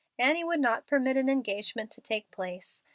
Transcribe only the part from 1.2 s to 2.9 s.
engagement to take place.